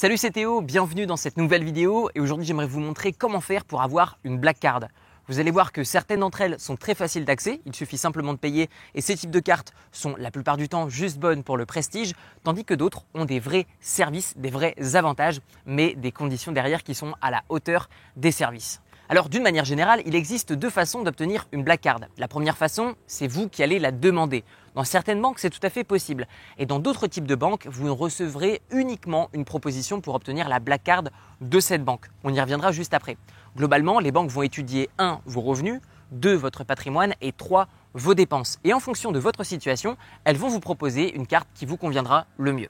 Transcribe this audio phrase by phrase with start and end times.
[0.00, 3.66] Salut c'est Théo, bienvenue dans cette nouvelle vidéo et aujourd'hui j'aimerais vous montrer comment faire
[3.66, 4.86] pour avoir une black card.
[5.28, 8.38] Vous allez voir que certaines d'entre elles sont très faciles d'accès, il suffit simplement de
[8.38, 11.66] payer et ces types de cartes sont la plupart du temps juste bonnes pour le
[11.66, 16.82] prestige, tandis que d'autres ont des vrais services, des vrais avantages, mais des conditions derrière
[16.82, 18.80] qui sont à la hauteur des services.
[19.10, 21.98] Alors d'une manière générale, il existe deux façons d'obtenir une black card.
[22.16, 24.44] La première façon, c'est vous qui allez la demander.
[24.76, 26.28] Dans certaines banques, c'est tout à fait possible.
[26.58, 30.84] Et dans d'autres types de banques, vous recevrez uniquement une proposition pour obtenir la black
[30.84, 31.02] card
[31.40, 32.06] de cette banque.
[32.22, 33.16] On y reviendra juste après.
[33.56, 35.22] Globalement, les banques vont étudier 1.
[35.26, 35.80] vos revenus,
[36.12, 36.32] 2.
[36.32, 37.66] votre patrimoine et 3.
[37.94, 38.60] vos dépenses.
[38.62, 42.26] Et en fonction de votre situation, elles vont vous proposer une carte qui vous conviendra
[42.38, 42.68] le mieux.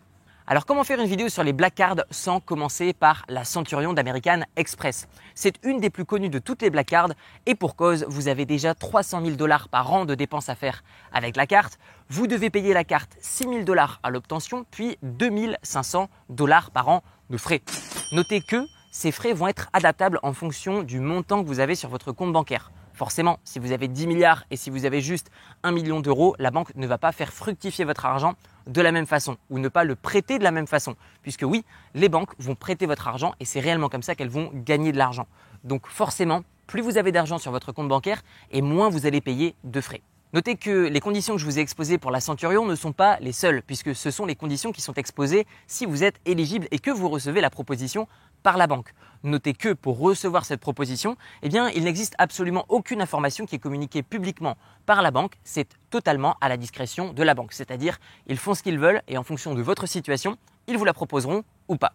[0.50, 4.40] Alors comment faire une vidéo sur les black cards sans commencer par la Centurion d'American
[4.56, 5.06] Express?
[5.36, 7.12] C'est une des plus connues de toutes les black cards
[7.46, 10.82] et pour cause, vous avez déjà 300 000 dollars par an de dépenses à faire
[11.12, 11.78] avec la carte.
[12.08, 15.30] Vous devez payer la carte 6 000 dollars à l'obtention puis 2
[15.62, 17.62] 500 dollars par an de frais.
[18.10, 21.90] Notez que ces frais vont être adaptables en fonction du montant que vous avez sur
[21.90, 22.72] votre compte bancaire.
[22.92, 25.30] Forcément, si vous avez 10 milliards et si vous avez juste
[25.62, 28.34] 1 million d'euros, la banque ne va pas faire fructifier votre argent
[28.66, 30.96] de la même façon ou ne pas le prêter de la même façon.
[31.22, 34.50] Puisque oui, les banques vont prêter votre argent et c'est réellement comme ça qu'elles vont
[34.54, 35.26] gagner de l'argent.
[35.64, 39.54] Donc forcément, plus vous avez d'argent sur votre compte bancaire et moins vous allez payer
[39.64, 40.02] de frais.
[40.32, 43.18] Notez que les conditions que je vous ai exposées pour la Centurion ne sont pas
[43.18, 46.78] les seules, puisque ce sont les conditions qui sont exposées si vous êtes éligible et
[46.78, 48.06] que vous recevez la proposition
[48.44, 48.94] par la banque.
[49.24, 54.04] Notez que pour recevoir cette proposition, eh il n'existe absolument aucune information qui est communiquée
[54.04, 55.34] publiquement par la banque.
[55.42, 57.52] C'est totalement à la discrétion de la banque.
[57.52, 60.94] C'est-à-dire, ils font ce qu'ils veulent et en fonction de votre situation, ils vous la
[60.94, 61.92] proposeront ou pas.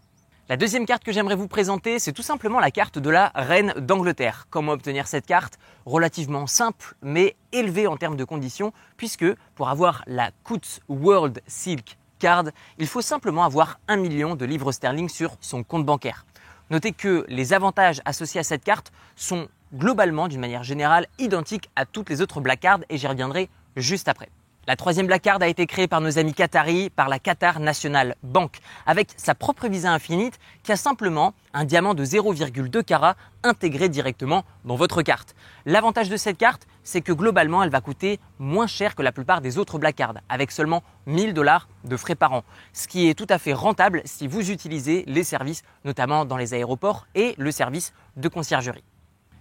[0.48, 3.74] La deuxième carte que j'aimerais vous présenter, c'est tout simplement la carte de la reine
[3.80, 4.46] d'Angleterre.
[4.52, 5.58] Comment obtenir cette carte?
[5.88, 11.98] Relativement simple, mais élevée en termes de conditions, puisque pour avoir la Coutts World Silk
[12.20, 12.44] Card,
[12.78, 16.28] il faut simplement avoir un million de livres sterling sur son compte bancaire.
[16.70, 21.88] Notez que les avantages associés à cette carte sont globalement, d'une manière générale, identiques à
[21.88, 24.30] toutes les autres Black Cards et j'y reviendrai juste après.
[24.68, 28.16] La troisième Black Card a été créée par nos amis qataris, par la Qatar National
[28.24, 33.90] Bank, avec sa propre Visa Infinite qui a simplement un diamant de 0,2 carat intégré
[33.90, 35.36] directement dans votre carte.
[35.68, 39.40] L'avantage de cette carte, c'est que globalement, elle va coûter moins cher que la plupart
[39.40, 42.44] des autres Black Cards, avec seulement 1000 dollars de frais par an,
[42.74, 46.56] ce qui est tout à fait rentable si vous utilisez les services, notamment dans les
[46.56, 48.84] aéroports et le service de conciergerie.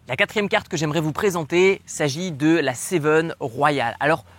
[0.07, 3.97] La quatrième carte que j'aimerais vous présenter s'agit de la Seven Royal.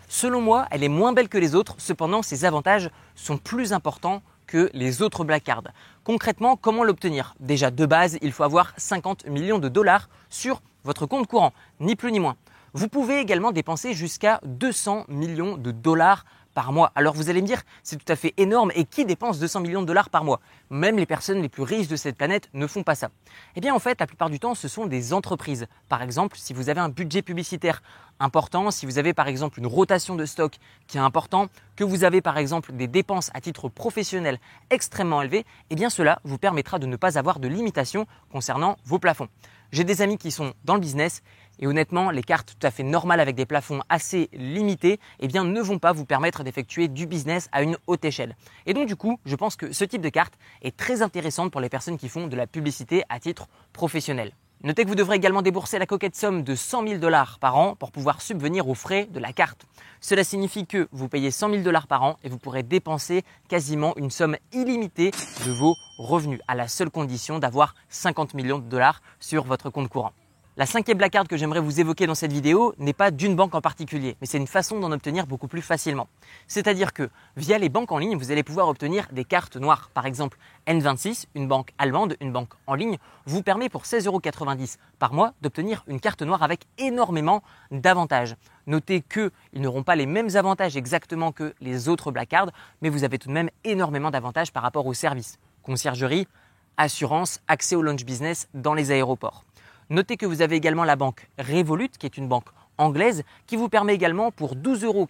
[0.08, 4.22] Selon moi, elle est moins belle que les autres, cependant, ses avantages sont plus importants
[4.48, 5.72] que les autres Black Cards.
[6.04, 7.36] Concrètement, comment l'obtenir?
[7.40, 11.96] Déjà, de base, il faut avoir 50 millions de dollars sur votre compte courant, ni
[11.96, 12.36] plus ni moins.
[12.74, 16.92] Vous pouvez également dépenser jusqu'à 200 millions de dollars par mois.
[16.96, 19.82] Alors vous allez me dire, c'est tout à fait énorme et qui dépense 200 millions
[19.82, 20.40] de dollars par mois?
[20.72, 23.10] Même les personnes les plus riches de cette planète ne font pas ça.
[23.56, 25.68] Eh bien en fait, la plupart du temps, ce sont des entreprises.
[25.90, 27.84] Par exemple, si vous avez un budget publicitaire
[28.20, 30.56] important, si vous avez par exemple une rotation de stock
[30.88, 34.40] qui est important, que vous avez par exemple des dépenses à titre professionnel
[34.70, 38.98] extrêmement élevées, eh bien cela vous permettra de ne pas avoir de limitation concernant vos
[38.98, 39.28] plafonds.
[39.72, 41.22] J'ai des amis qui sont dans le business
[41.60, 45.44] et honnêtement, les cartes tout à fait normales avec des plafonds assez limités, eh bien,
[45.44, 48.36] ne vont pas vous permettre d'effectuer du business à une haute échelle.
[48.66, 51.62] Et donc, du coup, je pense que ce type de carte est très intéressante pour
[51.62, 54.34] les personnes qui font de la publicité à titre professionnel.
[54.64, 57.76] Notez que vous devrez également débourser la coquette somme de 100 000 dollars par an
[57.76, 59.66] pour pouvoir subvenir aux frais de la carte.
[60.02, 63.94] Cela signifie que vous payez 100 000 dollars par an et vous pourrez dépenser quasiment
[63.98, 65.12] une somme illimitée
[65.46, 69.90] de vos revenus, à la seule condition d'avoir 50 millions de dollars sur votre compte
[69.90, 70.14] courant.
[70.58, 73.56] La cinquième black card que j'aimerais vous évoquer dans cette vidéo n'est pas d'une banque
[73.56, 76.08] en particulier, mais c'est une façon d'en obtenir beaucoup plus facilement.
[76.48, 79.92] C'est-à-dire que via les banques en ligne, vous allez pouvoir obtenir des cartes noires.
[79.94, 85.12] Par exemple, N26, une banque allemande, une banque en ligne, vous permet pour 16,90€ par
[85.12, 88.38] mois d'obtenir une carte noire avec énormément d'avantages.
[88.66, 92.52] Notez qu'ils n'auront pas les mêmes avantages exactement que les autres black cards,
[92.82, 95.38] mais vous avez tout de même énormément d'avantages par rapport aux services.
[95.64, 96.30] Conciergerie,
[96.78, 99.44] assurance, accès au launch business dans les aéroports.
[99.92, 102.48] Notez que vous avez également la banque Revolut, qui est une banque
[102.80, 105.08] anglaise, qui vous permet également pour 12,99 euros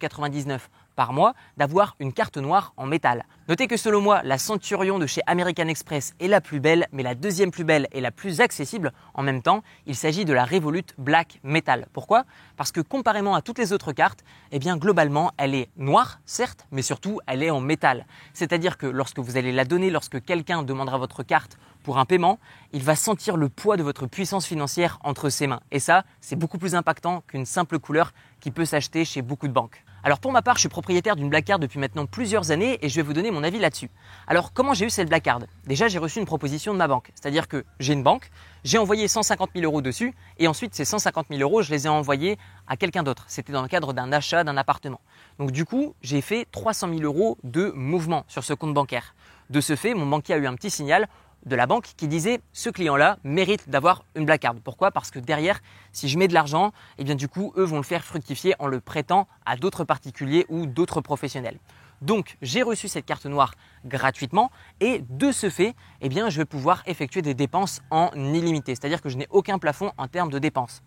[0.96, 3.24] par mois d'avoir une carte noire en métal.
[3.48, 7.02] Notez que selon moi, la Centurion de chez American Express est la plus belle, mais
[7.02, 9.62] la deuxième plus belle et la plus accessible en même temps.
[9.86, 11.86] Il s'agit de la Revolut Black Metal.
[11.92, 12.24] Pourquoi?
[12.56, 16.66] Parce que comparément à toutes les autres cartes, eh bien globalement, elle est noire, certes,
[16.70, 18.06] mais surtout elle est en métal.
[18.32, 22.40] C'est-à-dire que lorsque vous allez la donner, lorsque quelqu'un demandera votre carte pour un paiement,
[22.72, 25.60] il va sentir le poids de votre puissance financière entre ses mains.
[25.70, 29.52] Et ça, c'est beaucoup plus impactant qu'une simple couleur qui peut s'acheter chez beaucoup de
[29.52, 29.84] banques.
[30.02, 32.88] Alors pour ma part, je suis propriétaire d'une Black Card depuis maintenant plusieurs années et
[32.88, 33.88] je vais vous donner mon avis là-dessus.
[34.26, 37.12] Alors comment j'ai eu cette Black Card Déjà, j'ai reçu une proposition de ma banque,
[37.14, 38.30] c'est-à-dire que j'ai une banque,
[38.64, 41.88] j'ai envoyé 150 000 euros dessus et ensuite ces 150 000 euros, je les ai
[41.88, 42.36] envoyés
[42.66, 43.24] à quelqu'un d'autre.
[43.28, 45.00] C'était dans le cadre d'un achat d'un appartement.
[45.38, 49.14] Donc du coup, j'ai fait 300 000 euros de mouvement sur ce compte bancaire.
[49.50, 51.08] De ce fait, mon banquier a eu un petit signal
[51.46, 54.56] de la banque qui disait ce client-là mérite d'avoir une black card.
[54.62, 54.90] Pourquoi?
[54.90, 55.60] Parce que derrière,
[55.92, 58.66] si je mets de l'argent, eh bien du coup, eux vont le faire fructifier en
[58.66, 61.58] le prêtant à d'autres particuliers ou d'autres professionnels.
[62.02, 63.54] Donc, j'ai reçu cette carte noire
[63.86, 64.50] gratuitement
[64.80, 68.74] et de ce fait, eh bien, je vais pouvoir effectuer des dépenses en illimité.
[68.74, 70.82] C'est-à-dire que je n'ai aucun plafond en termes de dépenses.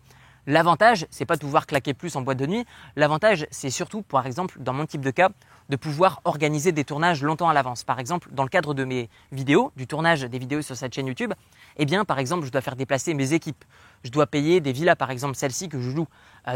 [0.46, 2.64] L'avantage, c'est pas de pouvoir claquer plus en boîte de nuit.
[2.96, 5.28] L'avantage, c'est surtout, par exemple, dans mon type de cas,
[5.68, 7.84] de pouvoir organiser des tournages longtemps à l'avance.
[7.84, 11.06] Par exemple, dans le cadre de mes vidéos, du tournage des vidéos sur cette chaîne
[11.06, 11.32] YouTube,
[11.76, 13.64] eh bien, par exemple, je dois faire déplacer mes équipes.
[14.02, 16.08] Je dois payer des villas, par exemple, celle-ci que je loue.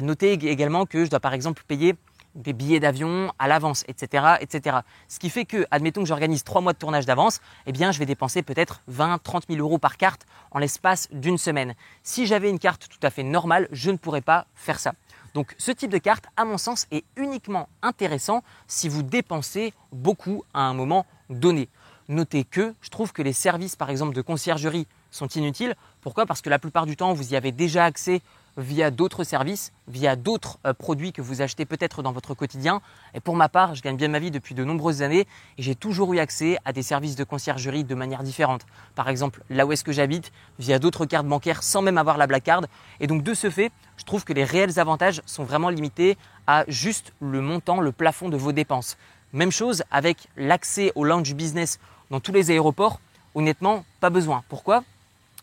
[0.02, 1.94] Notez également que je dois, par exemple, payer
[2.34, 4.78] des billets d'avion à l'avance, etc., etc.
[5.08, 7.98] Ce qui fait que, admettons que j'organise trois mois de tournage d'avance, eh bien, je
[7.98, 11.74] vais dépenser peut-être 20, 30 000 euros par carte en l'espace d'une semaine.
[12.02, 14.92] Si j'avais une carte tout à fait normale, je ne pourrais pas faire ça.
[15.34, 20.44] Donc, ce type de carte, à mon sens, est uniquement intéressant si vous dépensez beaucoup
[20.54, 21.68] à un moment donné.
[22.08, 25.74] Notez que je trouve que les services, par exemple, de conciergerie sont inutiles.
[26.02, 26.26] Pourquoi?
[26.26, 28.20] Parce que la plupart du temps, vous y avez déjà accès
[28.56, 32.80] via d'autres services, via d'autres euh, produits que vous achetez peut-être dans votre quotidien.
[33.14, 35.26] Et pour ma part, je gagne bien ma vie depuis de nombreuses années
[35.58, 38.66] et j'ai toujours eu accès à des services de conciergerie de manière différente.
[38.94, 42.26] Par exemple, là où est-ce que j'habite, via d'autres cartes bancaires sans même avoir la
[42.26, 42.62] Black Card.
[43.00, 46.16] Et donc de ce fait, je trouve que les réels avantages sont vraiment limités
[46.46, 48.96] à juste le montant, le plafond de vos dépenses.
[49.32, 51.80] Même chose avec l'accès au lounge business
[52.10, 53.00] dans tous les aéroports.
[53.34, 54.44] Honnêtement, pas besoin.
[54.48, 54.84] Pourquoi?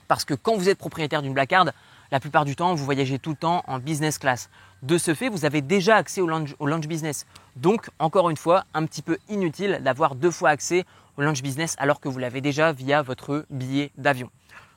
[0.08, 1.72] Parce que quand vous êtes propriétaire d'une Black Card,
[2.12, 4.50] la plupart du temps, vous voyagez tout le temps en business class.
[4.84, 7.26] De ce fait, vous avez déjà accès au lounge, business.
[7.56, 10.86] Donc, encore une fois, un petit peu inutile d'avoir deux fois accès
[11.18, 14.30] au lounge business alors que vous l'avez déjà via votre billet d'avion.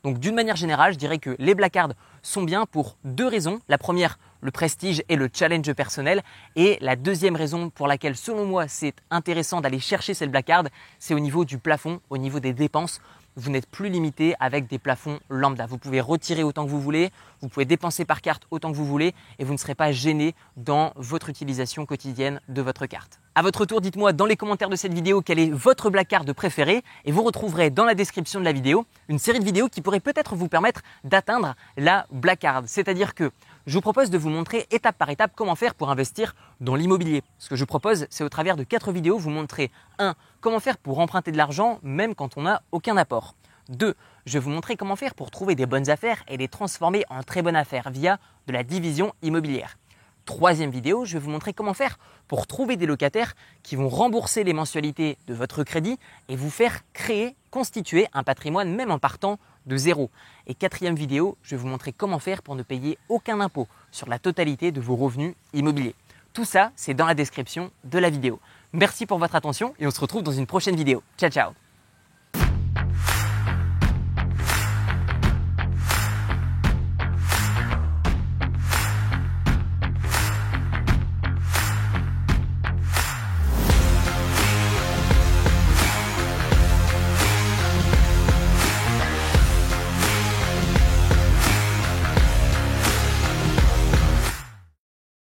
[0.04, 3.60] Donc, d'une manière générale, je dirais que les Black Cards sont bien pour deux raisons.
[3.68, 6.22] La première, le prestige et le challenge personnel.
[6.56, 10.64] Et la deuxième raison pour laquelle, selon moi, c'est intéressant d'aller chercher cette Black Card,
[10.98, 13.00] c'est au niveau du plafond, au niveau des dépenses
[13.36, 15.66] vous n'êtes plus limité avec des plafonds lambda.
[15.66, 17.10] Vous pouvez retirer autant que vous voulez,
[17.40, 20.34] vous pouvez dépenser par carte autant que vous voulez et vous ne serez pas gêné
[20.56, 23.20] dans votre utilisation quotidienne de votre carte.
[23.36, 26.24] À votre tour, dites-moi dans les commentaires de cette vidéo quelle est votre black card
[26.36, 29.82] préférée et vous retrouverez dans la description de la vidéo une série de vidéos qui
[29.82, 32.62] pourrait peut-être vous permettre d'atteindre la black card.
[32.66, 33.32] C'est-à-dire que
[33.66, 37.22] je vous propose de vous montrer étape par étape comment faire pour investir dans l'immobilier.
[37.38, 40.14] Ce que je propose, c'est au travers de quatre vidéos vous montrer 1.
[40.42, 43.34] Comment faire pour emprunter de l'argent même quand on n'a aucun apport.
[43.70, 43.94] 2.
[44.26, 47.22] Je vais vous montrer comment faire pour trouver des bonnes affaires et les transformer en
[47.22, 49.78] très bonnes affaires via de la division immobilière.
[50.24, 51.98] Troisième vidéo, je vais vous montrer comment faire
[52.28, 55.98] pour trouver des locataires qui vont rembourser les mensualités de votre crédit
[56.28, 60.10] et vous faire créer, constituer un patrimoine même en partant de zéro.
[60.46, 64.08] Et quatrième vidéo, je vais vous montrer comment faire pour ne payer aucun impôt sur
[64.08, 65.94] la totalité de vos revenus immobiliers.
[66.32, 68.40] Tout ça, c'est dans la description de la vidéo.
[68.72, 71.02] Merci pour votre attention et on se retrouve dans une prochaine vidéo.
[71.18, 71.63] Ciao ciao